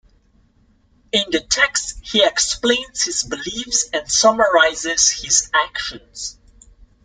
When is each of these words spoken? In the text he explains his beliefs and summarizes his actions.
In 1.11 1.25
the 1.29 1.41
text 1.41 1.99
he 2.01 2.23
explains 2.25 3.03
his 3.03 3.21
beliefs 3.21 3.87
and 3.93 4.09
summarizes 4.11 5.11
his 5.11 5.51
actions. 5.53 6.39